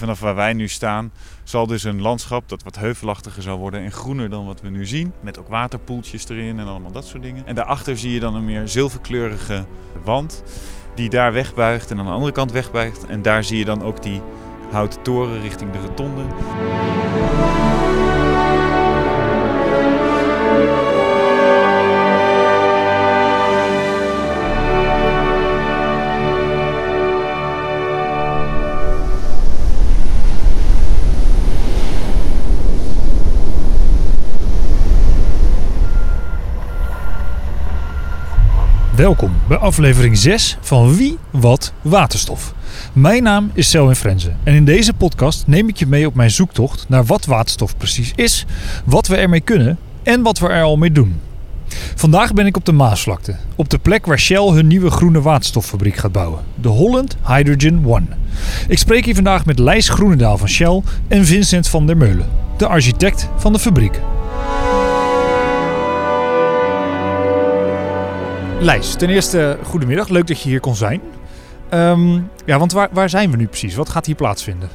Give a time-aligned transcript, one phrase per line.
[0.00, 1.12] Vanaf waar wij nu staan
[1.44, 4.86] zal dus een landschap dat wat heuvelachtiger zal worden en groener dan wat we nu
[4.86, 5.12] zien.
[5.20, 7.46] Met ook waterpoeltjes erin en allemaal dat soort dingen.
[7.46, 9.66] En daarachter zie je dan een meer zilverkleurige
[10.04, 10.42] wand
[10.94, 13.06] die daar wegbuigt en aan de andere kant wegbuigt.
[13.06, 14.22] En daar zie je dan ook die
[14.70, 16.24] houten toren richting de rotonde.
[39.06, 42.54] Welkom bij aflevering 6 van Wie, Wat, Waterstof.
[42.92, 46.30] Mijn naam is Selwin Frenze en in deze podcast neem ik je mee op mijn
[46.30, 48.44] zoektocht naar wat waterstof precies is,
[48.84, 51.20] wat we ermee kunnen en wat we er al mee doen.
[51.94, 55.96] Vandaag ben ik op de Maasvlakte, op de plek waar Shell hun nieuwe groene waterstoffabriek
[55.96, 58.06] gaat bouwen, de Holland Hydrogen One.
[58.68, 62.66] Ik spreek hier vandaag met Lijs Groenendaal van Shell en Vincent van der Meulen, de
[62.66, 64.00] architect van de fabriek.
[68.60, 70.08] Lijs, ten eerste goedemiddag.
[70.08, 71.00] Leuk dat je hier kon zijn.
[71.68, 73.74] Ehm, ja, want waar, waar zijn we nu precies?
[73.74, 74.68] Wat gaat hier plaatsvinden?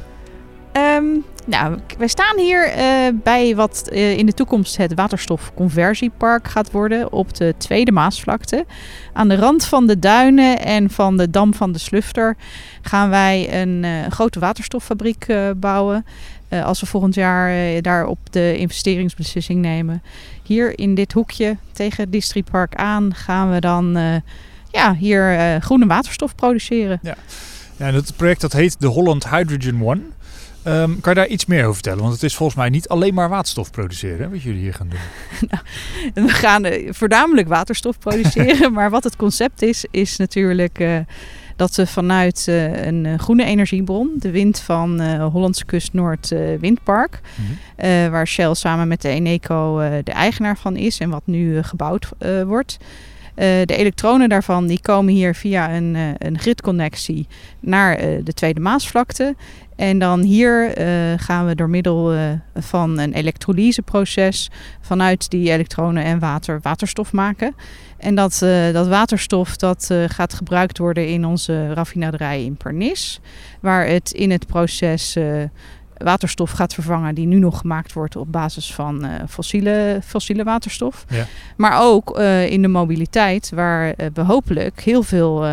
[0.91, 1.05] Ehm,
[1.45, 2.85] nou, wij staan hier eh,
[3.23, 8.65] bij wat eh, in de toekomst het waterstofconversiepark gaat worden op de Tweede Maasvlakte.
[9.13, 12.37] Aan de rand van de duinen en van de dam van de Slufter
[12.81, 15.25] gaan wij een eh, grote waterstoffabriek
[15.57, 16.05] bouwen.
[16.63, 20.03] Als we volgend jaar daarop de investeringsbeslissing nemen.
[20.43, 23.97] Hier in dit hoekje tegen het Districtpark aan gaan we dan
[24.71, 26.99] ja, hier groene waterstof produceren.
[27.01, 27.15] Ja,
[27.77, 30.01] en het project dat heet de Holland Hydrogen One.
[30.63, 32.01] Ehm, kan je daar iets meer over vertellen?
[32.01, 34.89] Want het is volgens mij niet alleen maar waterstof produceren, hè, wat jullie hier gaan
[34.89, 34.99] doen.
[36.13, 38.73] En we gaan eh, voornamelijk waterstof produceren.
[38.77, 40.97] maar wat het concept is, is natuurlijk eh,
[41.55, 46.27] dat we vanuit eh, een groene energiebron, de wind van Hollandse Kust Noord
[46.59, 48.09] Windpark, Mhm.
[48.11, 52.09] waar Shell samen met de Eneco de eigenaar van is en wat nu gebouwd
[52.45, 52.77] wordt.
[53.35, 57.27] Eh, de elektronen daarvan die komen hier via een, eh, een gridconnectie
[57.59, 59.35] naar eh, de Tweede Maasvlakte.
[59.75, 60.73] En dan hier
[61.17, 62.13] gaan we door middel
[62.55, 64.49] van een elektrolyseproces
[64.81, 67.55] vanuit die elektronen en water waterstof maken.
[67.97, 68.37] En dat,
[68.73, 73.19] dat waterstof dat, gaat gebruikt worden in onze raffinaderij in Pernis.
[73.59, 75.17] Waar het in het proces
[76.03, 81.05] waterstof gaat vervangen die nu nog gemaakt wordt op basis van eh, fossiele, fossiele waterstof.
[81.09, 81.25] Ja.
[81.57, 85.45] Maar ook eh, in de mobiliteit waar eh, we hopelijk heel veel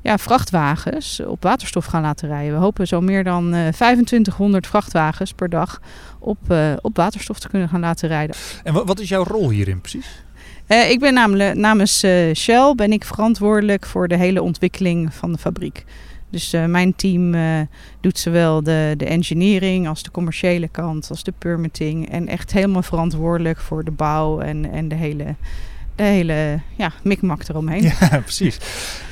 [0.00, 2.52] ja, vrachtwagens op waterstof gaan laten rijden.
[2.52, 5.80] We hopen zo meer dan eh 2500 vrachtwagens per dag
[6.18, 6.38] op,
[6.80, 8.36] op waterstof te kunnen gaan laten rijden.
[8.62, 10.22] En wat, is jouw rol hierin precies?
[10.66, 15.84] Ik ben namelijk namens Shell ben ik verantwoordelijk voor de hele ontwikkeling van de fabriek.
[16.34, 17.60] Dus eh, mijn team eh,
[18.00, 22.10] doet zowel de, de engineering als de commerciële kant, als de permitting.
[22.10, 25.34] En echt helemaal verantwoordelijk voor de bouw en, en de hele,
[25.96, 27.82] de hele ja, mikmak eromheen.
[28.00, 28.58] Ja, precies.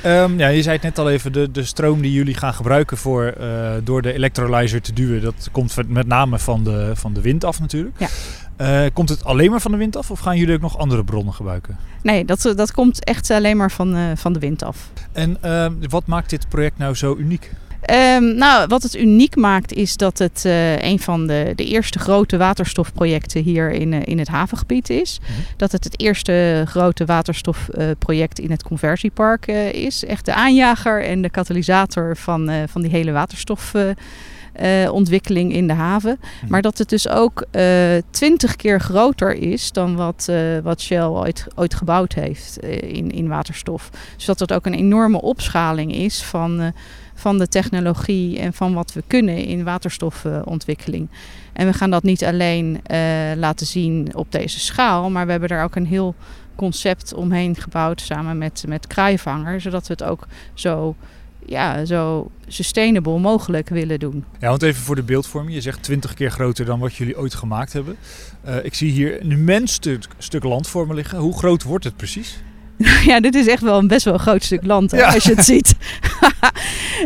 [0.03, 2.97] Ehm, ja, je zei het net al even, de, de stroom die jullie gaan gebruiken
[2.97, 7.21] voor, eh, door de electrolyzer te duwen, dat komt met name van de, van de
[7.21, 7.99] wind af natuurlijk.
[7.99, 8.07] Ja.
[8.55, 11.03] Eh, komt het alleen maar van de wind af of gaan jullie ook nog andere
[11.03, 11.77] bronnen gebruiken?
[12.01, 14.89] Nee, dat, dat komt echt alleen maar van, eh, van de wind af.
[15.11, 17.51] En ehm, wat maakt dit project nou zo uniek?
[17.83, 21.99] Ehm, nou, wat het uniek maakt is dat het eh, een van de, de eerste
[21.99, 25.19] grote waterstofprojecten hier in, eh, in het havengebied is.
[25.21, 25.31] Mhm.
[25.57, 30.05] Dat het het eerste grote waterstofproject in het conversiepark eh, is.
[30.05, 36.19] Echt de aanjager en de katalysator van, eh, van die hele waterstofontwikkeling in de haven.
[36.19, 36.51] Mhm.
[36.51, 37.45] Maar dat het dus ook
[38.09, 43.11] twintig keer groter is dan wat, eh, wat Shell ooit, ooit gebouwd heeft eh, in,
[43.11, 43.89] in waterstof.
[44.15, 46.67] Dus dat het ook een enorme opschaling is van, eh,
[47.23, 51.09] van de technologie en van wat we kunnen in waterstofontwikkeling.
[51.53, 52.99] En we gaan dat niet alleen eh,
[53.35, 56.15] laten zien op deze schaal, maar we hebben daar ook een heel
[56.55, 60.95] concept omheen gebouwd samen met, met Kraaivanger, zodat we het ook zo,
[61.45, 64.23] ja, zo sustainable mogelijk willen doen.
[64.39, 65.55] Ja, want even voor de beeldvorming.
[65.55, 67.95] Je zegt 20 keer groter dan wat jullie ooit gemaakt hebben.
[68.41, 71.17] Eh, ik zie hier een immens stuk, stuk land voor me liggen.
[71.17, 72.43] Hoe groot wordt het precies?
[73.11, 75.13] ja, dit is echt wel een best wel een groot stuk land hè, Ja.
[75.13, 75.75] als je het ziet.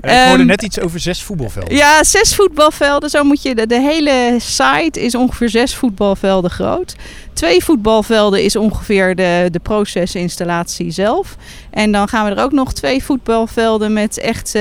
[0.01, 1.75] Eh, ik hoorde Ehm, net iets over zes voetbalvelden.
[1.75, 3.09] Ja, zes voetbalvelden.
[3.09, 6.95] Zo moet je de, de hele site is ongeveer zes voetbalvelden groot.
[7.33, 11.35] Twee voetbalvelden is ongeveer de, de procesinstallatie zelf.
[11.69, 14.57] En dan gaan we er ook nog twee voetbalvelden met echt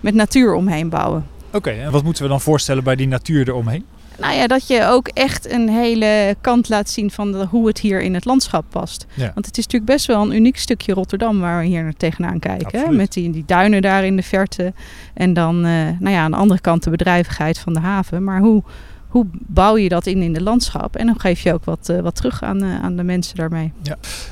[0.00, 1.26] met natuur omheen bouwen.
[1.52, 3.84] Oké, en wat moeten we dan voorstellen bij die natuur eromheen?
[4.20, 7.78] Nou ja, dat je ook echt een hele kant laat zien van de- hoe het
[7.78, 9.06] hier in het landschap past.
[9.14, 9.30] Ja.
[9.34, 12.38] Want het is natuurlijk best wel een uniek stukje Rotterdam waar we hier naar tegenaan
[12.38, 12.78] kijken.
[12.80, 12.84] Hè?
[12.96, 14.72] Met die, die duinen daar in de verte.
[15.14, 18.24] En dan eh, nou ja, aan de andere kant de bedrijvigheid van de haven.
[18.24, 18.62] Maar hoe,
[19.08, 20.96] hoe bouw je dat in in de landschap?
[20.96, 23.72] En dan geef je ook wat, eh, wat terug aan, eh, aan de mensen daarmee.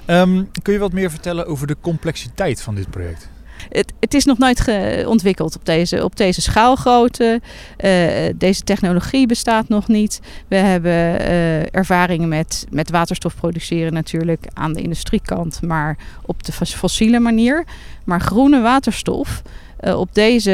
[0.04, 3.28] Ehm, kun je wat meer vertellen over de complexiteit van dit project?
[3.68, 4.70] Het, het is nog nooit
[5.06, 7.40] ontwikkeld op deze, op deze schaalgrootte.
[7.76, 7.90] Eh,
[8.36, 10.20] deze technologie bestaat nog niet.
[10.48, 16.52] We hebben eh, ervaringen met, met waterstof produceren natuurlijk aan de industriekant, maar op de
[16.52, 17.64] fos- fossiele manier.
[18.04, 19.42] Maar groene waterstof
[19.78, 20.52] eh, op deze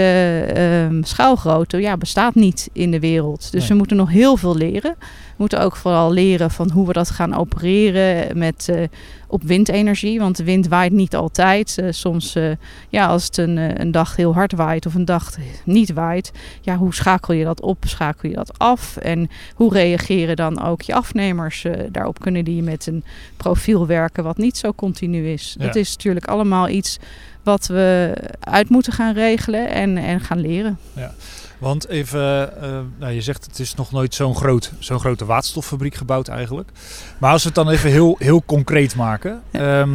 [0.54, 3.52] ehm, schaalgrootte ja, bestaat niet in de wereld.
[3.52, 3.68] Dus Nee.
[3.68, 4.94] we moeten nog heel veel leren.
[4.98, 8.82] We moeten ook vooral leren van hoe we dat gaan opereren met, eh,
[9.28, 10.18] op windenergie.
[10.18, 11.78] Want de wind waait niet altijd.
[11.78, 12.36] Eh, soms,
[12.88, 16.76] ja, als het een, een dag heel hard waait of een dag niet waait, ja,
[16.76, 17.84] hoe schakel je dat op?
[17.86, 18.96] Schakel je dat af?
[18.96, 22.20] En hoe reageren dan ook je afnemers daarop?
[22.20, 23.04] Kunnen die met een
[23.36, 25.54] profiel werken wat niet zo continu is?
[25.58, 25.66] Ja.
[25.66, 26.98] Dat is natuurlijk allemaal iets
[27.44, 30.78] wat we uit moeten gaan regelen en, en gaan leren.
[31.58, 35.94] Want even, eh, nou, je zegt het is nog nooit zo'n groot, zo'n grote waterstoffabriek
[35.94, 36.68] gebouwd eigenlijk.
[37.18, 39.42] Maar als we het dan even heel, heel concreet maken.
[39.50, 39.90] ehm,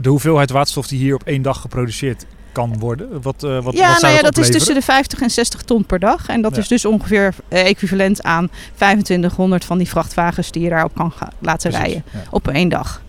[0.00, 3.22] de hoeveelheid waterstof die hier op één dag geproduceerd kan worden.
[3.22, 5.84] Wat, eh, wat, ja, wat nou ja, dat is tussen de 50 en 60 ton
[5.84, 6.28] per dag.
[6.28, 6.60] En dat Ja.
[6.60, 11.70] is dus ongeveer eh, equivalent aan 2500 van die vrachtwagens die je daarop kan laten
[11.70, 12.04] Precies, rijden.
[12.12, 12.22] ja.
[12.30, 13.02] Op één dag.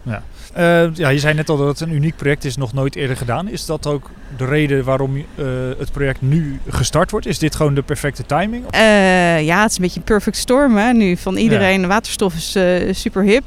[0.54, 3.18] Eh, ja, je zei net al dat het een uniek project is, nog nooit eerder
[3.18, 3.50] gedaan.
[3.50, 5.46] Is dat ook de reden waarom eh,
[5.78, 7.26] het project nu gestart wordt?
[7.26, 8.66] Is dit gewoon de perfecte timing?
[8.70, 11.18] Eh, ja, het is een beetje een perfect storm hè, nu.
[11.18, 12.58] Van iedereen, waterstof is
[12.92, 13.44] super hip.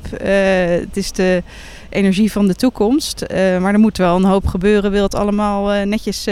[0.80, 1.42] Het is de
[1.88, 3.24] energie van de toekomst.
[3.60, 4.90] Maar er moet wel een hoop gebeuren.
[4.90, 6.26] Wil het allemaal netjes,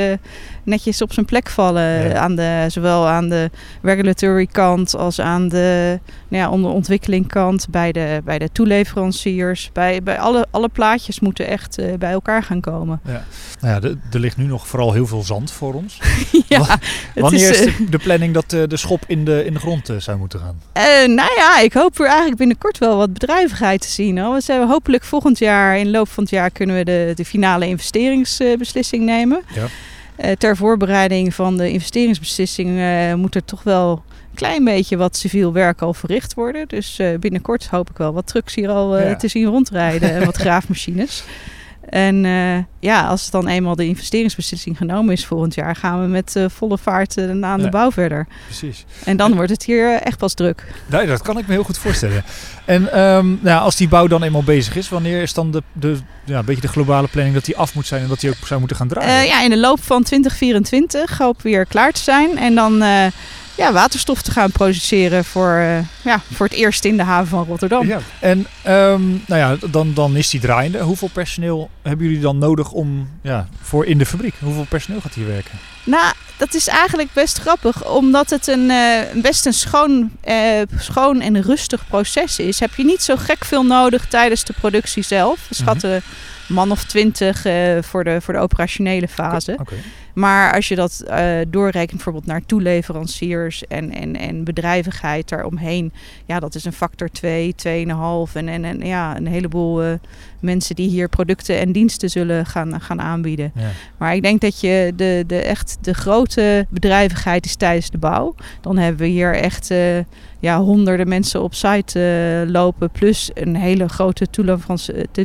[0.69, 2.09] netjes op zijn plek vallen.
[2.09, 2.15] Ja.
[2.15, 3.51] Aan de, zowel aan de
[3.83, 5.99] regulatory kant als aan de
[6.29, 7.67] nou ja, onder ontwikkeling kant.
[7.71, 9.71] Bij de, bij de toeleveranciers.
[9.73, 13.01] Bij, bij alle, alle plaatjes moeten echt eh, bij elkaar gaan komen.
[13.61, 15.99] Nou ja, de- er ligt nu nog vooral heel veel zand voor ons.
[16.49, 16.79] ja,
[17.15, 19.91] Wanneer is eh, de, de planning dat eh, de schop in de, in de grond
[19.99, 20.61] zou moeten gaan?
[20.73, 24.19] Eh, nou ja, ik hoop er eigenlijk binnenkort wel wat bedrijvigheid te zien.
[24.19, 24.35] Hoor.
[24.37, 27.25] We hebben hopelijk volgend jaar, in de loop van het jaar, kunnen we de, de
[27.25, 29.43] finale investeringsbeslissing nemen.
[29.55, 29.67] Ja.
[30.19, 33.91] Eh, ter voorbereiding van de investeringsbeslissing eh, moet er toch wel
[34.31, 36.69] een klein beetje wat civiel werk al verricht worden.
[36.69, 39.17] Dus eh, binnenkort hoop ik wel wat trucks hier al Ja.
[39.17, 41.25] te zien rondrijden en wat graafmachines.
[41.91, 46.07] En eh, ja, als het dan eenmaal de investeringsbeslissing genomen is volgend jaar, gaan we
[46.07, 47.57] met eh, volle vaart eh, aan Ja.
[47.57, 48.27] de bouw verder.
[48.45, 48.85] Precies.
[49.05, 50.65] En dan wordt het hier echt pas druk.
[50.87, 52.25] Nee, dat kan ik me heel goed voorstellen.
[52.65, 52.83] En
[53.43, 56.45] nou, als die bouw dan eenmaal bezig is, wanneer is dan de, de, ja, een
[56.45, 58.77] beetje de globale planning dat die af moet zijn en dat die ook zou moeten
[58.77, 59.27] gaan draaien?
[59.27, 62.39] Ja, in de loop van 2024 hopen we weer klaar te zijn.
[62.39, 62.83] En dan
[63.59, 67.45] ja, waterstof te gaan produceren voor, eh, ja, voor het eerst in de haven van
[67.45, 67.87] Rotterdam.
[67.87, 68.01] Ja.
[68.21, 70.81] En ehm, nou ja, dan, dan is die draaiende.
[70.81, 74.35] Hoeveel personeel hebben jullie dan nodig om, ja, voor in de fabriek?
[74.41, 75.59] Hoeveel personeel gaat hier werken?
[75.85, 77.87] Nou, dat is eigenlijk best grappig.
[77.87, 82.85] Omdat het een, eh, best een schoon, eh, schoon en rustig proces is, heb je
[82.85, 85.47] niet zo gek veel nodig tijdens de productie zelf.
[85.49, 86.03] We schatten
[86.49, 89.59] man of twintig eh, voor, de, voor de operationele fase.
[90.19, 95.93] Maar als je dat eh, doorrekent bijvoorbeeld naar toeleveranciers en, en, en bedrijvigheid daaromheen,
[96.27, 99.93] ja, dat is een factor 2, 2,5 en, en, en ja, een heleboel eh,
[100.41, 103.53] mensen die hier producten en diensten zullen gaan, gaan aanbieden.
[103.55, 103.71] Ja.
[103.97, 108.35] Maar ik denk dat je de, de echt de grote bedrijvigheid is tijdens de bouw.
[108.61, 109.71] Dan hebben we hier echt
[110.41, 114.27] ja, honderden mensen op site eh, lopen, plus een hele grote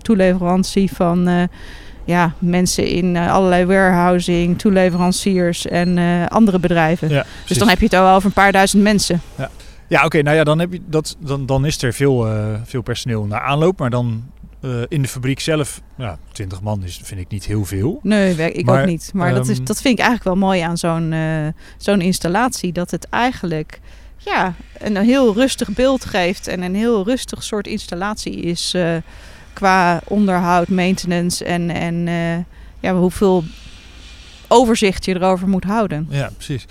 [0.01, 1.43] toeleverantie, van eh,
[2.05, 5.97] ja, mensen in eh, allerlei warehousing, toeleveranciers en
[6.29, 7.09] andere bedrijven.
[7.09, 9.21] Ja, Dus dan heb je het al over een paar duizend mensen.
[9.87, 10.21] Ja, oké.
[10.21, 12.27] nou ja, dan, heb je dat, dan, dan is er veel,
[12.63, 13.79] veel personeel naar aanloop.
[13.79, 14.23] Maar dan
[14.87, 17.99] in de fabriek zelf, ja, 20 man is, vind ik niet heel veel.
[18.03, 19.11] Nee, ik Maar, ook niet.
[19.13, 21.13] Maar dat, is, ehm, dat vind ik eigenlijk wel mooi aan zo'n
[21.77, 22.71] zo'n installatie.
[22.71, 23.79] Dat het eigenlijk
[24.25, 26.47] ja, een heel rustig beeld geeft.
[26.47, 28.95] En een heel rustig soort installatie is eh,
[29.53, 32.37] qua onderhoud, maintenance en, en eh,
[32.79, 33.43] ja, hoeveel
[34.47, 36.07] overzicht je erover moet houden.
[36.09, 36.65] Ja, precies.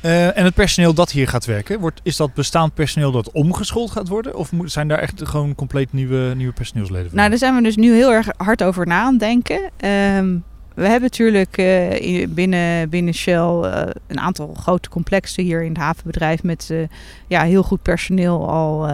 [0.00, 3.90] Eh, en het personeel dat hier gaat werken, wordt, is dat bestaand personeel dat omgeschoold
[3.90, 4.36] gaat worden?
[4.36, 7.16] Of zijn daar echt gewoon compleet nieuwe, nieuwe personeelsleden voor?
[7.16, 9.70] Nou, daar zijn we dus nu heel erg hard over na aan het denken.
[9.76, 10.36] Ehm,
[10.74, 15.68] we hebben natuurlijk eh, in- binnen, binnen Shell eh, een aantal grote complexen hier in
[15.68, 16.78] het havenbedrijf met eh,
[17.26, 18.88] ja, heel goed personeel al,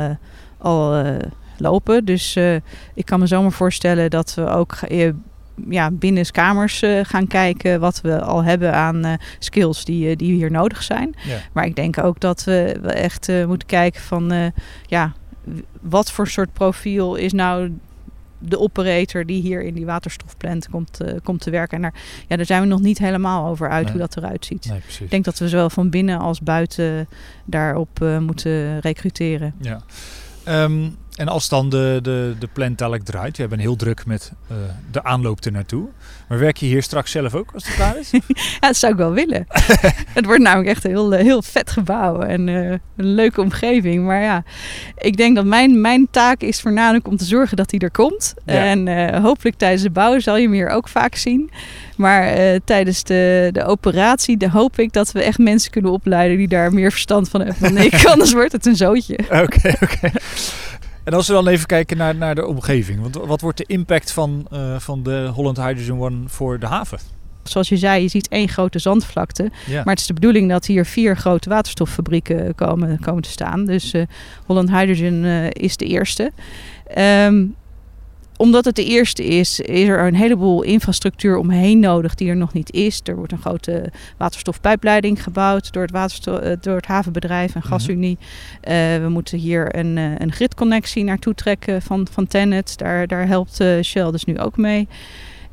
[0.59, 1.05] al
[1.59, 2.05] lopen.
[2.05, 2.37] Dus
[2.95, 4.79] ik kan me zomaar voorstellen dat we ook
[5.69, 10.51] ja, binnenskamers uh, gaan kijken wat we al hebben aan uh, skills die, die hier
[10.51, 11.15] nodig zijn.
[11.23, 11.37] Ja.
[11.53, 14.53] Maar ik denk ook dat we echt moeten kijken van
[14.87, 15.13] ja,
[15.81, 17.73] wat voor soort profiel is nou
[18.41, 21.77] de operator die hier in die waterstofplant komt, komt te werken.
[21.77, 21.95] En daar,
[22.29, 23.93] ja, daar zijn we nog niet helemaal over uit Nee.
[23.93, 24.67] hoe dat eruit ziet.
[24.69, 27.09] Nee, Ik denk dat we zowel van binnen als buiten
[27.45, 29.55] daarop eh, moeten recruteren.
[29.61, 29.81] Ja.
[30.45, 30.89] Ehm,
[31.21, 32.75] en als dan de, de, de plan
[33.05, 34.57] draait, jij bent heel druk met eh,
[34.91, 35.89] de aanloop er naartoe.
[36.29, 38.11] Maar werk je hier straks zelf ook als het klaar is?
[38.61, 39.47] Ja, dat zou ik wel willen.
[40.19, 44.05] het wordt namelijk echt een heel, eh, heel vet gebouw en eh, een leuke omgeving.
[44.05, 44.45] Maar ja,
[44.99, 48.35] ik denk dat mijn, mijn taak is voornamelijk om te zorgen dat hij er komt.
[48.47, 48.65] Ja.
[48.65, 51.51] En hopelijk tijdens de bouw zal je hem hier ook vaak zien.
[51.97, 56.49] Maar tijdens de, de operatie de hoop ik dat we echt mensen kunnen opleiden die
[56.49, 58.05] daar meer verstand van hebben dan ik.
[58.05, 59.19] Anders wordt het een zootje.
[59.31, 60.11] Oké, oké.
[61.05, 63.01] En als we dan even kijken naar, naar de omgeving.
[63.01, 66.99] Want wat wordt de impact van, eh, van de Holland Hydrogen One voor de haven?
[67.43, 69.51] Zoals je zei, je ziet één grote zandvlakte.
[69.67, 69.77] Ja.
[69.85, 73.65] Maar het is de bedoeling dat hier vier grote waterstoffabrieken komen, komen te staan.
[73.65, 74.03] Dus eh,
[74.47, 76.33] Holland Hydrogen eh, is de eerste.
[76.87, 77.45] Ehm,
[78.41, 82.53] omdat het de eerste is, is er een heleboel infrastructuur omheen nodig die er nog
[82.53, 83.01] niet is.
[83.05, 88.19] Er wordt een grote waterstofpijpleiding gebouwd door het, eh, door het havenbedrijf en Gasunie.
[88.61, 92.79] Eh, we moeten hier een, eh, een gridconnectie naartoe trekken van, van Tennet.
[92.79, 94.89] Daar, daar helpt Shell dus nu ook mee.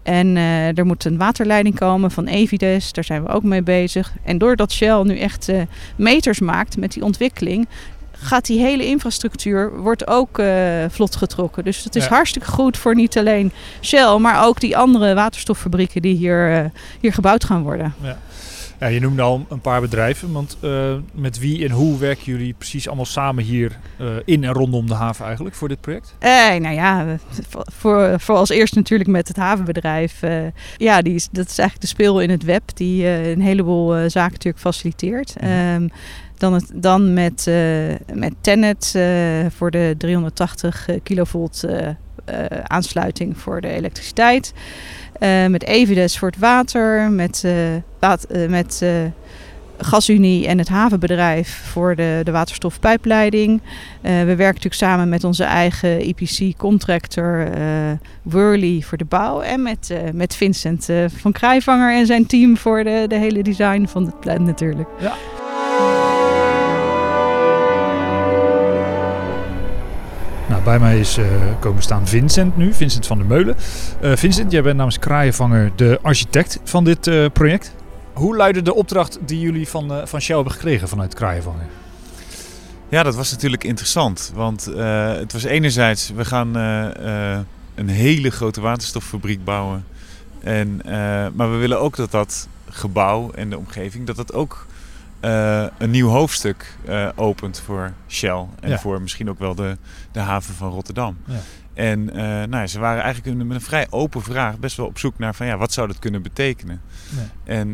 [0.03, 0.35] En
[0.75, 4.13] er moet een waterleiding komen van Evides, daar zijn we ook mee bezig.
[4.23, 5.51] En doordat Shell nu echt
[5.95, 7.67] meters maakt met die ontwikkeling,
[8.19, 10.47] gaat die hele infrastructuur wordt ook eh,
[10.89, 11.63] vlot getrokken.
[11.63, 12.09] Dus het is Ja.
[12.09, 16.65] hartstikke goed voor niet alleen Shell, maar ook die andere waterstoffabrieken die hier, eh,
[17.01, 17.93] hier gebouwd gaan worden.
[18.01, 18.17] Ja,
[18.79, 20.31] je noemde al een paar bedrijven.
[20.31, 24.51] Want eh, met wie en hoe werken jullie precies allemaal samen hier eh, in en
[24.51, 26.15] rondom de haven eigenlijk voor dit project?
[26.19, 27.17] Eh, nou ja,
[27.51, 30.21] voor, voor, als eerst natuurlijk met het havenbedrijf.
[30.21, 30.43] eh,
[30.77, 34.31] ja, die is, dat is eigenlijk de speel in het web die een heleboel zaken
[34.31, 35.35] natuurlijk faciliteert.
[35.39, 35.45] Mhm.
[35.49, 35.87] Ehm,
[36.37, 37.49] dan, het, dan met,
[38.13, 39.03] met Tennet eh,
[39.49, 41.63] voor de 380 kilovolt
[42.63, 44.53] aansluiting voor de elektriciteit.
[45.19, 47.11] Eh, met Evides voor het water.
[47.11, 47.53] Met, eh,
[47.99, 48.85] waat- eh, met
[49.79, 53.61] Gasunie en het havenbedrijf voor de, de waterstofpijpleiding.
[54.01, 57.47] We werken natuurlijk samen met onze eigen EPC-contractor
[58.21, 59.41] Worley voor de bouw.
[59.41, 64.05] En met, met Vincent van Krijvanger en zijn team voor de, de hele design van
[64.05, 64.89] het plan natuurlijk.
[65.01, 65.15] Nou,
[70.67, 71.25] bij mij is eh,
[71.59, 73.55] komen staan Vincent nu, Vincent van der Meulen.
[74.01, 77.75] Eh, Vincent, jij bent namens Kraaienvanger de architect van dit eh, project.
[78.13, 81.65] Hoe luidde de opdracht die jullie van, van Shell hebben gekregen vanuit Kraaienvanger?
[82.89, 84.31] Ja, dat was natuurlijk interessant.
[84.35, 84.65] Want
[85.19, 86.55] het was enerzijds, we gaan
[87.75, 89.85] een hele grote waterstoffabriek bouwen.
[90.43, 90.81] En,
[91.33, 94.66] maar we willen ook dat dat gebouw en de omgeving, dat dat ook
[95.19, 98.45] eh, een nieuw hoofdstuk eh, opent voor Shell.
[98.59, 98.77] En Ja.
[98.77, 99.77] voor misschien ook wel de,
[100.11, 101.17] de haven van Rotterdam.
[101.25, 101.35] Ja.
[101.73, 104.99] En eh, nou, ja, ze waren eigenlijk met een vrij open vraag best wel op
[104.99, 106.81] zoek naar van ja, wat zou dat kunnen betekenen?
[107.43, 107.73] En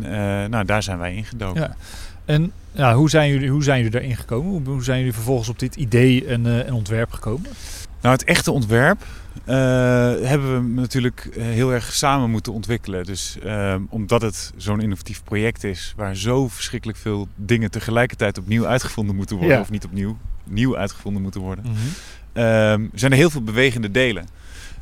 [0.49, 1.61] nou, daar zijn wij ingedoken.
[1.61, 1.75] Ja.
[2.25, 4.51] En ja, hoe, zijn jullie, hoe zijn jullie daarin gekomen?
[4.51, 7.49] Hoe, hoe zijn jullie vervolgens op dit idee en, en ontwerp gekomen?
[8.03, 9.01] Nou, het echte ontwerp
[9.45, 9.55] eh,
[10.21, 13.03] hebben we natuurlijk eh, heel erg samen moeten ontwikkelen.
[13.05, 18.65] Dus eh, omdat het zo'n innovatief project is, waar zo verschrikkelijk veel dingen tegelijkertijd opnieuw
[18.67, 19.61] uitgevonden moeten worden, Ja.
[19.61, 21.65] of niet opnieuw, nieuw uitgevonden moeten worden,
[22.33, 24.27] ehm, zijn er heel veel bewegende delen.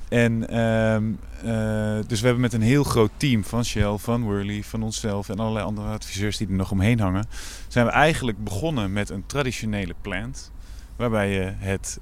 [0.10, 1.04] En ehm,
[1.44, 5.30] eh, dus we hebben met een heel groot team van Shell, van Worley, van onszelf
[5.30, 7.26] en allerlei andere adviseurs die er nog omheen hangen,
[7.68, 10.52] zijn we eigenlijk begonnen met een traditionele plant.
[10.96, 12.00] Waarbij je het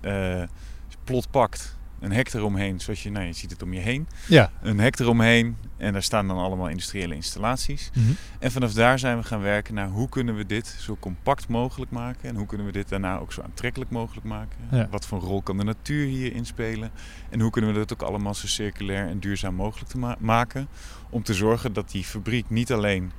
[1.10, 4.08] plot pakt, een hek eromheen, zoals je, nou, je ziet het om je heen.
[4.28, 4.52] Ja.
[4.62, 7.90] Een hek eromheen en daar staan dan allemaal industriële installaties.
[7.94, 8.08] Mhm.
[8.40, 11.92] En vanaf daar zijn we gaan werken naar hoe kunnen we dit zo compact mogelijk
[11.92, 12.30] maken.
[12.30, 14.58] En hoe kunnen we dit daarna ook zo aantrekkelijk mogelijk maken.
[14.72, 14.88] Ja.
[14.92, 16.92] Wat voor rol kan de natuur hierin spelen.
[17.30, 20.68] En hoe kunnen we dat ook allemaal zo circulair en duurzaam mogelijk te ma- maken.
[21.10, 23.12] Om te zorgen dat die fabriek niet alleen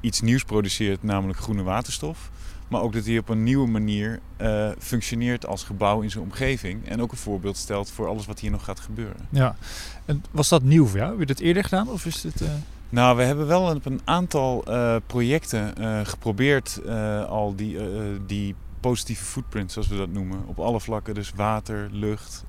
[0.00, 2.30] iets nieuws produceert, namelijk groene waterstof.
[2.68, 6.88] Maar ook dat hij op een nieuwe manier eh, functioneert als gebouw in zijn omgeving.
[6.88, 9.16] En ook een voorbeeld stelt voor alles wat hier nog gaat gebeuren.
[9.28, 9.56] Ja.
[10.04, 11.10] En was dat nieuw voor jou?
[11.10, 11.88] Heb je dit eerder gedaan?
[11.88, 12.48] Of is dit, eh,
[12.88, 15.72] Nou, we hebben wel op een aantal eh, projecten
[16.06, 16.80] geprobeerd
[17.28, 17.78] al die,
[18.26, 22.44] die positieve footprint, zoals we dat noemen, op alle vlakken, dus water, lucht,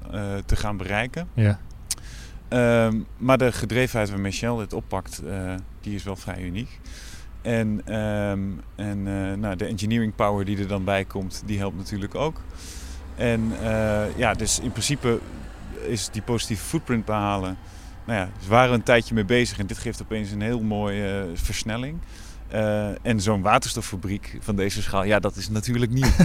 [0.45, 1.27] te gaan bereiken.
[1.33, 1.59] Ja.
[2.47, 5.21] Ehm, maar de gedrevenheid waarmee Shell dit oppakt,
[5.81, 6.79] die is wel vrij uniek.
[7.45, 8.41] En, ehm,
[8.75, 12.41] en eh, nou, de engineering power die er dan bij komt, die helpt natuurlijk ook.
[13.15, 15.19] En eh, ja, dus in principe
[15.87, 17.57] is die positieve footprint behalen
[18.05, 21.25] nou ja, ze waren een tijdje mee bezig en dit geeft opeens een heel mooie
[21.33, 21.97] versnelling.
[22.53, 26.07] Uh, en zo'n waterstoffabriek van deze schaal, ja, dat is natuurlijk nieuw.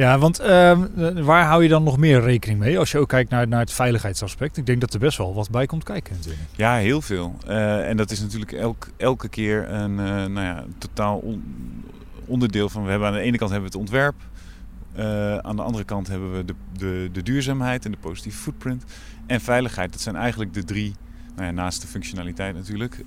[0.00, 0.78] ja, want uh,
[1.14, 3.72] waar hou je dan nog meer rekening mee als je ook kijkt naar, naar het
[3.72, 4.56] veiligheidsaspect?
[4.56, 6.48] Ik denk dat er best wel wat bij komt kijken natuurlijk.
[6.56, 7.36] Ja, heel veel.
[7.48, 11.42] Uh, en dat is natuurlijk elk, elke keer een uh, nou ja, totaal on,
[12.26, 12.84] onderdeel van...
[12.84, 14.14] We hebben aan de ene kant hebben we het ontwerp.
[15.42, 18.84] aan de andere kant hebben we de, de, de duurzaamheid en de positieve footprint.
[19.26, 20.94] En veiligheid, dat zijn eigenlijk de drie
[21.34, 23.04] nou ja, naast de functionaliteit natuurlijk,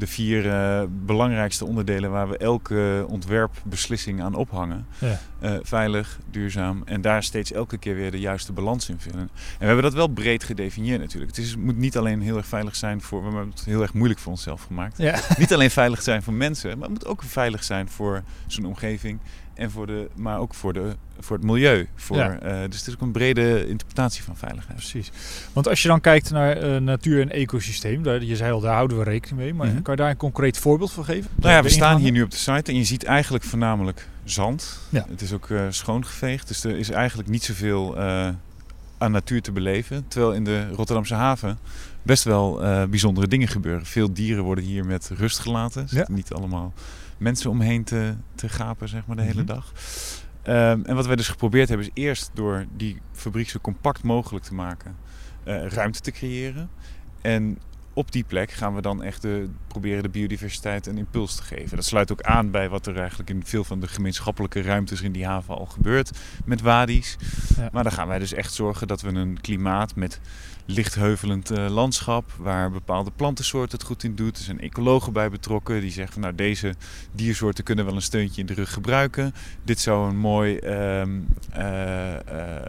[0.00, 4.86] de vier uh, belangrijkste onderdelen waar we elke ontwerpbeslissing aan ophangen.
[4.98, 5.20] Ja.
[5.42, 9.20] Uh, veilig, duurzaam en daar steeds elke keer weer de juiste balans in vinden.
[9.20, 11.36] En we hebben dat wel breed gedefinieerd natuurlijk.
[11.36, 13.94] Het, is, moet niet alleen heel erg veilig zijn voor, we hebben het heel erg
[13.94, 14.98] moeilijk voor onszelf gemaakt.
[14.98, 15.20] Ja.
[15.38, 19.18] Niet alleen veilig zijn voor mensen, maar het moet ook veilig zijn voor zijn omgeving
[19.54, 21.88] en voor de, maar ook voor, de, voor het milieu.
[21.94, 22.42] Voor, ja.
[22.42, 24.76] uh, dus het is ook een brede interpretatie van veiligheid.
[24.76, 25.10] Precies.
[25.52, 28.98] Want als je dan kijkt naar natuur en ecosysteem, daar, je zei al, daar houden
[28.98, 29.54] we rekening mee.
[29.54, 29.82] Maar mm -hmm.
[29.96, 31.30] Kan je daar een concreet voorbeeld van geven?
[31.34, 34.80] Nou ja, we staan hier nu op de site en je ziet eigenlijk voornamelijk zand.
[34.88, 35.06] Ja.
[35.08, 37.98] Het is ook uh, schoongeveegd, dus er is eigenlijk niet zoveel
[38.98, 40.08] aan natuur te beleven.
[40.08, 41.58] Terwijl in de Rotterdamse haven
[42.02, 43.86] best wel bijzondere dingen gebeuren.
[43.86, 45.86] Veel dieren worden hier met rust gelaten.
[45.90, 46.06] Ja.
[46.10, 46.72] Niet allemaal
[47.18, 49.72] mensen omheen te, te gapen, zeg maar, de hele dag.
[50.44, 54.44] Um, en wat wij dus geprobeerd hebben, is eerst door die fabriek zo compact mogelijk
[54.44, 54.96] te maken,
[55.44, 56.70] uh, ruimte te creëren.
[57.20, 57.58] En
[57.92, 61.76] op die plek gaan we dan echt de, proberen de biodiversiteit een impuls te geven.
[61.76, 65.12] Dat sluit ook aan bij wat er eigenlijk in veel van de gemeenschappelijke ruimtes in
[65.12, 66.10] die haven al gebeurt
[66.44, 67.16] met wadi's.
[67.56, 67.68] Ja.
[67.72, 70.20] Maar dan gaan wij dus echt zorgen dat we een klimaat met
[70.64, 74.36] lichtheuvelend uh, landschap waar bepaalde plantensoorten het goed in doet.
[74.36, 76.74] Er zijn ecologen bij betrokken die zeggen van nou deze
[77.12, 79.34] diersoorten kunnen wel een steuntje in de rug gebruiken.
[79.62, 82.16] Dit zou een mooi, um, uh, uh,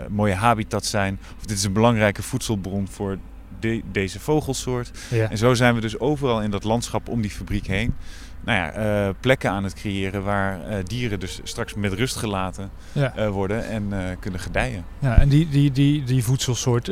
[0.09, 1.19] mooie habitat zijn.
[1.37, 3.17] Of dit is een belangrijke voedselbron voor
[3.62, 4.91] de, deze vogelsoort.
[5.10, 5.30] Ja.
[5.30, 7.94] En zo zijn we dus overal in dat landschap om die fabriek heen
[8.43, 12.69] nou ja, uh, plekken aan het creëren waar uh, dieren dus straks met rust gelaten
[12.91, 13.13] ja.
[13.17, 14.86] uh, worden en kunnen gedijen.
[15.00, 16.91] Ja, en die, die, die, die voedselsoort,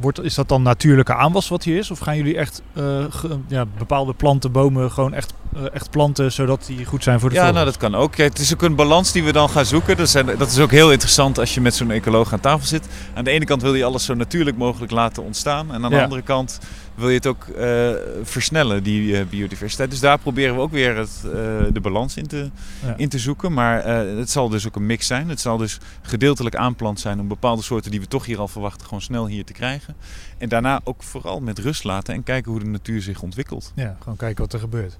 [0.00, 1.90] wordt, is dat dan natuurlijke aanwas wat hier is?
[1.90, 2.62] Of gaan jullie echt
[3.10, 5.34] ge, ja, bepaalde planten, bomen gewoon echt,
[5.72, 8.16] echt planten zodat die goed zijn voor de Ja, nou dat kan ook.
[8.16, 9.96] Het is ook een balans die we dan gaan zoeken.
[9.96, 12.88] Dat, zijn, dat is ook heel interessant als je met zo'n ecoloog aan tafel zit.
[13.14, 15.72] Aan de ene kant wil je alles zo natuurlijk mogelijk laten ontstaan.
[15.72, 16.58] En aan de andere kant
[16.98, 17.90] wil je het ook uh,
[18.22, 19.90] versnellen, die uh, biodiversiteit.
[19.90, 21.32] Dus daar proberen we ook weer het, uh,
[21.72, 22.50] de balans in te,
[22.84, 22.96] ja.
[22.96, 23.52] in te zoeken.
[23.52, 25.28] Maar het zal dus ook een mix zijn.
[25.28, 28.86] Het zal dus gedeeltelijk aanplant zijn om bepaalde soorten die we toch hier al verwachten,
[28.86, 29.96] gewoon snel hier te krijgen.
[30.38, 33.72] En daarna ook vooral met rust laten en kijken hoe de natuur zich ontwikkelt.
[33.74, 34.96] Ja, gewoon kijken wat er gebeurt.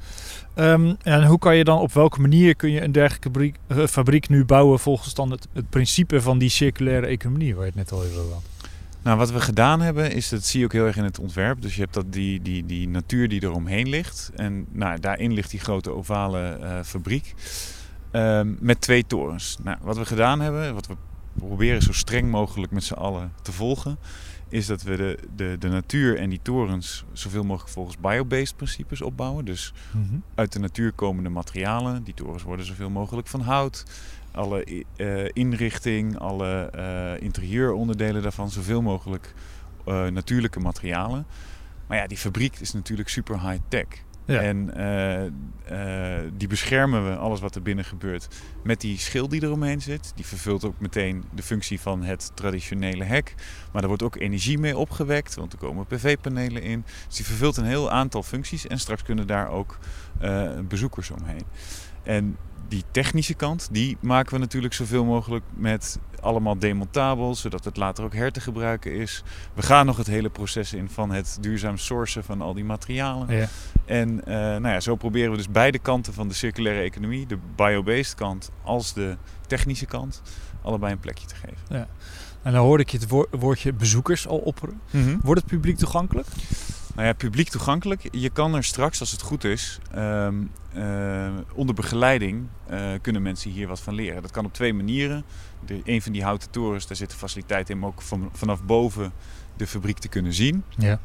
[0.55, 3.57] Um, en hoe kan je dan, op welke manier kun je een dergelijke fabriek,
[3.89, 7.79] fabriek nu bouwen volgens dan het, het principe van die circulaire economie waar je het
[7.79, 8.43] net al even over had?
[9.03, 11.63] Nou, wat we gedaan hebben, is dat zie je ook heel erg in het ontwerp.
[11.63, 14.31] Dus je hebt dat die, die, die natuur die eromheen ligt.
[14.35, 17.35] En nou, daarin ligt die grote ovale uh, fabriek.
[18.13, 19.57] Um, met twee torens.
[19.63, 20.97] Nou, wat we gedaan hebben, wat we
[21.35, 23.99] proberen zo streng mogelijk met z'n allen te volgen,
[24.49, 29.03] is dat we de, de, de natuur en die torens zoveel mogelijk volgens biobased principes
[29.03, 29.45] opbouwen.
[29.45, 30.23] Dus mm-hmm.
[30.35, 32.03] uit de natuur komende materialen.
[32.03, 33.85] Die torens worden zoveel mogelijk van hout
[34.39, 39.35] alle uh, inrichting, alle uh, interieuronderdelen daarvan, zoveel mogelijk
[39.87, 41.27] uh, natuurlijke materialen.
[41.87, 43.87] Maar ja, die fabriek is natuurlijk super high-tech.
[44.25, 44.41] Ja.
[44.41, 44.67] En
[46.37, 48.29] die beschermen we, alles wat er binnen gebeurt,
[48.63, 50.13] met die schil die eromheen zit.
[50.15, 53.35] Die vervult ook meteen de functie van het traditionele hek.
[53.73, 56.85] Maar er wordt ook energie mee opgewekt, want er komen PV-panelen in.
[57.07, 59.79] Dus die vervult een heel aantal functies en straks kunnen daar ook
[60.69, 61.45] bezoekers omheen.
[62.03, 62.37] En
[62.69, 68.05] die technische kant, die maken we natuurlijk zoveel mogelijk met allemaal demontabel, zodat het later
[68.05, 69.23] ook her te gebruiken is.
[69.55, 73.37] We gaan nog het hele proces in van het duurzaam sourcen van al die materialen.
[73.37, 73.49] Ja.
[73.85, 77.39] En uh, nou ja, zo proberen we dus beide kanten van de circulaire economie, de
[77.57, 80.23] biobased kant als de technische kant,
[80.63, 81.67] allebei een plekje te geven.
[81.69, 81.89] Ja.
[82.43, 84.81] En dan hoorde ik je het woordje bezoekers al opperen.
[84.91, 85.21] Mm-hmm.
[85.23, 86.27] Wordt het publiek toegankelijk?
[86.99, 88.09] Nou ja, publiek toegankelijk.
[88.11, 93.51] Je kan er straks, als het goed is, um, uh, onder begeleiding uh, kunnen mensen
[93.51, 94.23] hier wat van leren.
[94.23, 95.25] Dat kan op twee manieren.
[95.67, 98.63] De, een van die houten torens, daar zit de faciliteit in om ook van, vanaf
[98.63, 99.13] boven
[99.57, 100.65] de fabriek te kunnen zien.
[100.77, 101.01] Ja.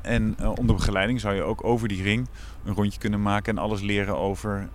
[0.00, 2.28] En uh, onder begeleiding zou je ook over die ring
[2.64, 4.68] een rondje kunnen maken en alles leren over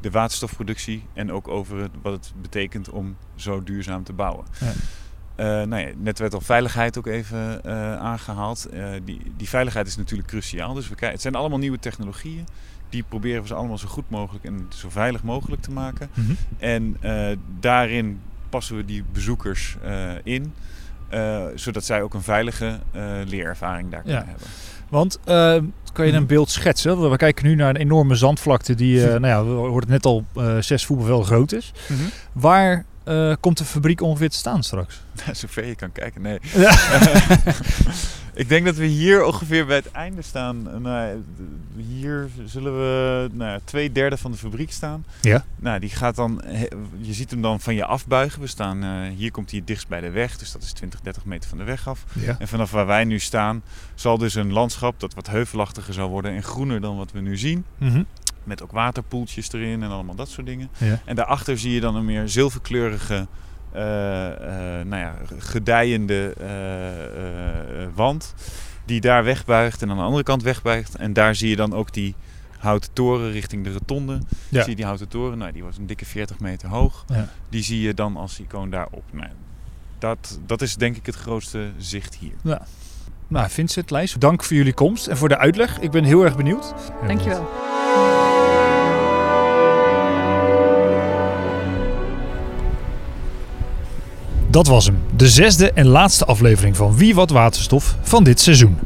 [0.00, 4.44] de waterstofproductie en ook over het, wat het betekent om zo duurzaam te bouwen.
[4.60, 4.72] Ja.
[5.40, 8.66] Uh, nou ja, net werd al veiligheid ook even uh, aangehaald.
[8.74, 10.74] Uh, die, die veiligheid is natuurlijk cruciaal.
[10.74, 12.46] Dus we kijken, het zijn allemaal nieuwe technologieën.
[12.88, 16.10] Die proberen we ze allemaal zo goed mogelijk en zo veilig mogelijk te maken.
[16.14, 16.36] Mm -hmm.
[16.58, 16.96] En
[17.60, 19.76] daarin passen we die bezoekers
[20.22, 20.52] in.
[21.08, 24.26] eh, zodat zij ook een veilige eh, leerervaring daar kunnen Ja.
[24.28, 24.46] hebben.
[24.88, 25.56] Want eh,
[25.92, 27.10] kan je een beeld schetsen?
[27.10, 30.24] We kijken nu naar een enorme zandvlakte die, eh, nou ja, we hoorden net al,
[30.34, 31.72] eh, zes voetbalvelden groot is.
[32.32, 35.00] Waar eh, komt de fabriek ongeveer te staan straks?
[35.32, 36.38] Zover je kan kijken, nee.
[36.54, 36.72] Ja.
[38.34, 40.82] ik denk dat we hier ongeveer bij het einde staan.
[40.82, 41.22] Nou,
[41.76, 45.04] hier zullen we nou, twee derde van de fabriek staan.
[45.20, 45.44] Ja.
[45.56, 46.42] Nou, die gaat dan,
[47.00, 48.40] je ziet hem dan van je afbuigen.
[48.40, 51.24] We staan, eh, hier komt hij dichtst bij de weg, dus dat is 20, 30
[51.24, 52.04] meter van de weg af.
[52.12, 52.36] Ja.
[52.38, 53.62] En vanaf waar wij nu staan,
[53.94, 57.36] zal dus een landschap dat wat heuvelachtiger zal worden en groener dan wat we nu
[57.36, 57.64] zien.
[57.78, 58.02] Mhm.
[58.44, 60.70] Met ook waterpoeltjes erin en allemaal dat soort dingen.
[60.78, 61.00] Ja.
[61.04, 63.26] En daarachter zie je dan een meer zilverkleurige,
[63.72, 68.34] eh, eh, nou ja, gedijende eh, eh, wand.
[68.84, 70.96] Die daar wegbuigt en aan de andere kant wegbuigt.
[70.96, 72.14] En daar zie je dan ook die
[72.58, 74.18] houten toren richting de rotonde.
[74.48, 74.60] Ja.
[74.60, 75.38] Zie je die houten toren?
[75.38, 77.04] Nou, die was een dikke 40 meter hoog.
[77.08, 77.28] Ja.
[77.48, 79.04] Die zie je dan als icoon daarop.
[79.10, 79.30] Nou,
[79.98, 82.32] dat, dat is denk ik het grootste zicht hier.
[83.28, 85.78] Nou, Vincent, Lijs, dank voor jullie komst en voor de uitleg.
[85.80, 86.74] Ik ben heel erg benieuwd.
[87.06, 87.48] Dankjewel.
[94.50, 98.78] Dat was hem, de zesde en laatste aflevering van Wie Wat Waterstof van dit seizoen.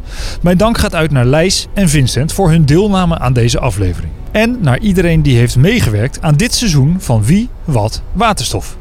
[0.43, 4.13] Mijn dank gaat uit naar Lijs en Vincent voor hun deelname aan deze aflevering.
[4.33, 8.77] En naar iedereen die heeft meegewerkt aan dit seizoen van Wie Wat Waterstof.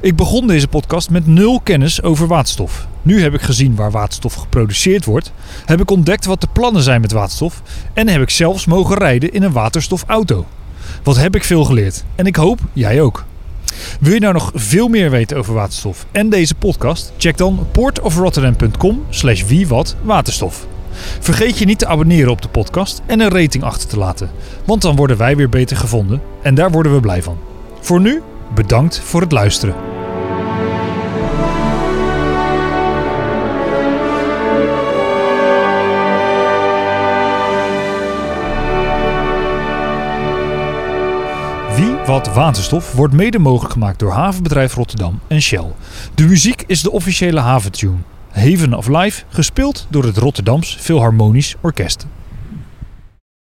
[0.00, 2.86] Ik begon deze podcast met nul kennis over waterstof.
[3.02, 5.32] Nu heb ik gezien waar waterstof geproduceerd wordt,
[5.64, 7.62] heb ik ontdekt wat de plannen zijn met waterstof
[7.92, 10.46] en heb ik zelfs mogen rijden in een waterstofauto.
[11.02, 13.24] Wat heb ik veel geleerd en ik hoop jij ook.
[13.98, 17.12] Wil je nou nog veel meer weten over waterstof en deze podcast?
[17.16, 19.44] Check dan portofrotterdam.com slash
[20.02, 20.66] waterstof.
[21.20, 24.30] Vergeet je niet te abonneren op de podcast en een rating achter te laten,
[24.64, 27.38] want dan worden wij weer beter gevonden en daar worden we blij van.
[27.80, 28.22] Voor nu,
[28.54, 29.97] bedankt voor het luisteren.
[42.08, 45.72] Wat waterstof wordt mede mogelijk gemaakt door Havenbedrijf Rotterdam en Shell.
[46.14, 47.96] De muziek is de officiële haventune.
[48.30, 52.06] Haven of Life, gespeeld door het Rotterdams Philharmonisch Orkest.